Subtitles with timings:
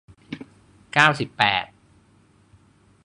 [0.93, 1.65] เก้าสิบแปด